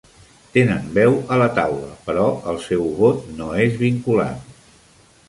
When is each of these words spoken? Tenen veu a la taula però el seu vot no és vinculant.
Tenen 0.53 0.87
veu 0.95 1.17
a 1.35 1.37
la 1.41 1.49
taula 1.59 1.89
però 2.07 2.23
el 2.53 2.57
seu 2.65 2.87
vot 3.03 3.29
no 3.43 3.51
és 3.67 3.77
vinculant. 3.83 4.41